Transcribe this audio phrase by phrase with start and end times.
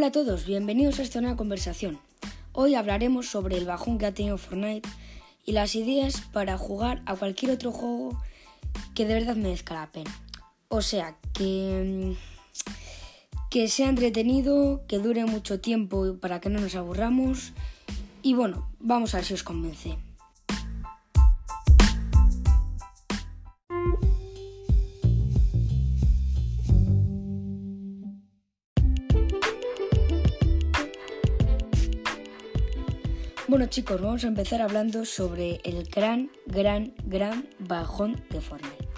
[0.00, 2.00] Hola a todos, bienvenidos a esta nueva conversación.
[2.54, 4.88] Hoy hablaremos sobre el bajón que ha tenido Fortnite
[5.44, 8.18] y las ideas para jugar a cualquier otro juego
[8.94, 10.10] que de verdad merezca la pena.
[10.68, 12.16] O sea, que,
[13.50, 17.52] que sea entretenido, que dure mucho tiempo para que no nos aburramos.
[18.22, 19.98] Y bueno, vamos a ver si os convence.
[33.50, 38.88] Bueno chicos, vamos a empezar hablando sobre el gran, gran, gran bajón de Fortnite.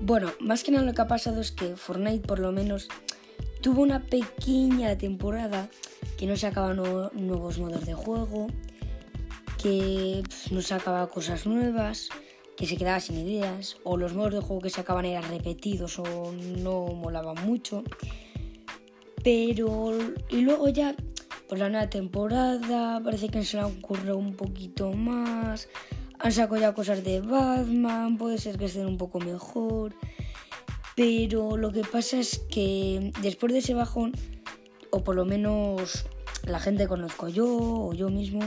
[0.00, 2.86] Bueno, más que nada lo que ha pasado es que Fortnite por lo menos
[3.60, 5.68] tuvo una pequeña temporada
[6.16, 8.46] que no sacaba nuevos modos de juego,
[9.60, 12.08] que no sacaba cosas nuevas,
[12.56, 16.32] que se quedaba sin ideas, o los modos de juego que sacaban eran repetidos o
[16.32, 17.82] no molaban mucho.
[19.24, 19.98] Pero,
[20.30, 20.94] y luego ya
[21.52, 25.68] por la nueva temporada, parece que se le ocurrido un poquito más.
[26.18, 29.94] Han sacado ya cosas de Batman, puede ser que estén un poco mejor.
[30.96, 34.12] Pero lo que pasa es que después de ese bajón,
[34.88, 36.06] o por lo menos
[36.44, 38.40] la gente conozco yo o yo mismo,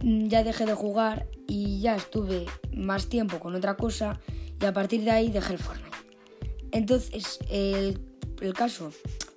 [0.00, 4.20] ya dejé de jugar y ya estuve más tiempo con otra cosa
[4.62, 5.96] y a partir de ahí dejé el Fortnite.
[6.70, 7.98] Entonces, el,
[8.40, 8.92] el caso,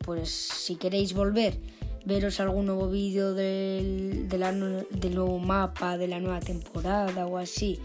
[0.06, 1.58] pues si queréis volver
[2.06, 7.80] veros algún nuevo vídeo del, del nuevo mapa, de la nueva temporada o así,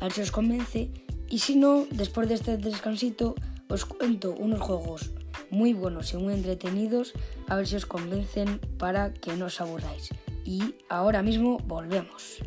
[0.00, 0.90] a ver si os convence.
[1.28, 3.34] Y si no, después de este descansito,
[3.68, 5.10] os cuento unos juegos
[5.50, 7.12] muy buenos y muy entretenidos,
[7.48, 10.10] a ver si os convencen para que no os aburráis.
[10.44, 12.38] Y ahora mismo volvemos.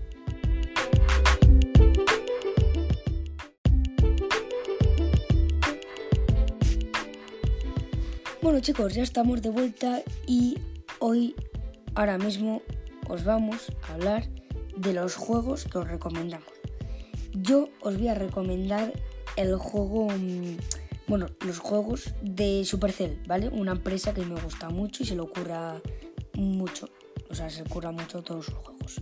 [8.42, 10.58] Bueno chicos, ya estamos de vuelta y
[11.06, 11.36] Hoy,
[11.96, 12.62] ahora mismo,
[13.10, 14.24] os vamos a hablar
[14.78, 16.48] de los juegos que os recomendamos.
[17.34, 18.94] Yo os voy a recomendar
[19.36, 20.56] el juego, mm,
[21.10, 23.50] bueno, los juegos de Supercell, ¿vale?
[23.50, 25.82] Una empresa que me gusta mucho y se le ocurra
[26.36, 26.88] mucho,
[27.30, 29.02] o sea, se ocurra mucho todos sus juegos.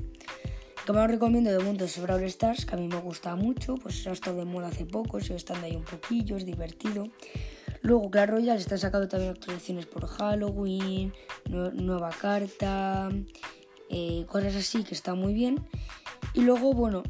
[0.83, 3.75] Que me os recomiendo de mundo es Brawl Stars, que a mí me gusta mucho,
[3.75, 7.09] pues ha estado de moda hace poco, sigue estando ahí un poquillo, es divertido.
[7.81, 11.14] Luego Clash Royale está sacando también actualizaciones por Halloween,
[11.50, 13.09] nueva carta,
[13.90, 15.66] eh, cosas así que está muy bien.
[16.34, 17.02] Y luego, bueno,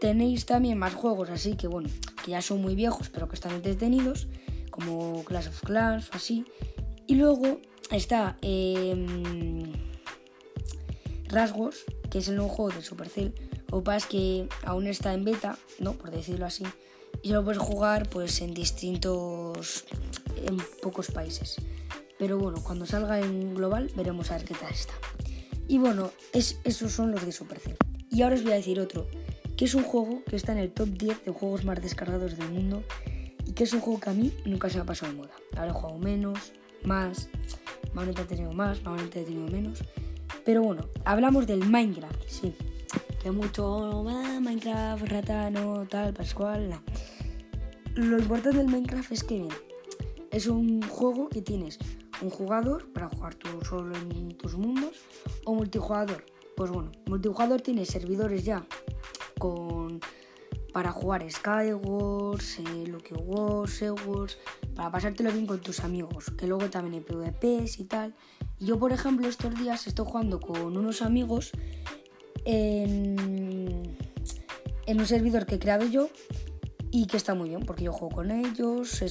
[0.00, 1.88] tenéis también más juegos así que, bueno,
[2.24, 4.28] que ya son muy viejos pero que están entretenidos,
[4.70, 6.44] como Clash of Clans o así.
[7.08, 7.60] Y luego
[7.90, 9.72] está em,
[11.26, 13.34] Rasgos, que es el nuevo juego de Supercell.
[13.70, 15.92] O que aún está en beta, ¿no?
[15.92, 16.64] Por decirlo así
[17.22, 19.84] y lo puedes jugar pues en distintos
[20.46, 21.56] en pocos países.
[22.18, 24.94] Pero bueno cuando salga en global veremos a ver qué tal está.
[25.66, 27.76] Y bueno es, esos son los de Supercell
[28.10, 29.06] y ahora os voy a decir otro
[29.56, 32.48] que es un juego que está en el top 10 de juegos más descargados del
[32.50, 32.82] mundo
[33.44, 35.32] y que es un juego que a mí nunca se me ha pasado de moda.
[35.56, 36.52] Ahora he jugado menos
[36.84, 37.28] más
[37.92, 39.80] más he tenido más más he tenido menos.
[40.44, 42.54] Pero bueno hablamos del Minecraft sí
[43.22, 46.82] que mucho ah, Minecraft, ratano, tal, pascual, no.
[47.94, 49.48] Lo importante del Minecraft es que
[50.30, 51.78] es un juego que tienes
[52.22, 54.96] un jugador para jugar tú solo en tus mundos
[55.44, 56.24] o multijugador.
[56.56, 58.66] Pues bueno, multijugador tiene servidores ya
[59.38, 60.00] con
[60.72, 64.38] para jugar Skywars, eh, Lucky Wars, Wars,
[64.74, 68.14] para pasártelo bien con tus amigos, que luego también hay PvPs y tal.
[68.60, 71.52] Yo, por ejemplo, estos días estoy jugando con unos amigos
[72.44, 73.96] en,
[74.88, 76.08] un servidor que he creado yo
[76.90, 79.02] y que está muy bien porque yo juego con ellos,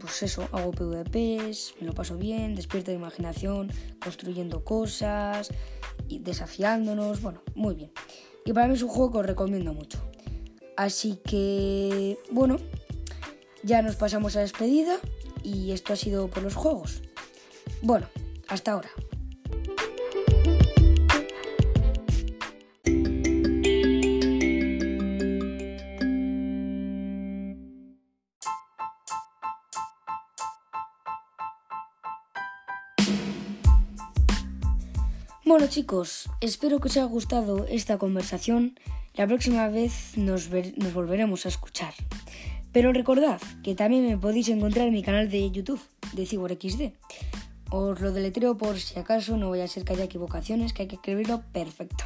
[0.00, 3.70] pues eso, hago PvPs, me lo paso bien, despierto de imaginación,
[4.02, 5.50] construyendo cosas,
[6.08, 7.92] y desafiándonos, bueno, muy bien.
[8.44, 9.98] Y para mí es un juego que os recomiendo mucho.
[10.76, 12.56] Así que, bueno,
[13.62, 14.98] ya nos pasamos a despedida
[15.42, 17.02] y esto ha sido por los juegos.
[17.82, 18.08] Bueno,
[18.48, 18.90] hasta ahora.
[35.50, 38.78] Bueno chicos, espero que os haya gustado esta conversación.
[39.14, 40.48] La próxima vez nos,
[40.94, 41.92] volveremos a escuchar.
[42.70, 45.82] Pero recordad que también me podéis encontrar en mi canal de YouTube
[46.12, 46.92] de CiborXD.
[47.68, 50.88] Os lo deletreo por si acaso no voy a ser que haya equivocaciones, que hay
[50.88, 52.04] que escribirlo perfecto.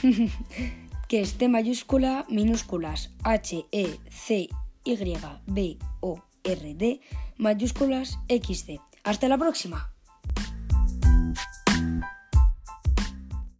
[1.08, 4.48] que es T mayúscula, minúsculas, H, E, C,
[4.84, 7.02] Y, B, O, R, D,
[7.36, 8.80] mayúsculas, XD.
[9.04, 9.92] Hasta la próxima.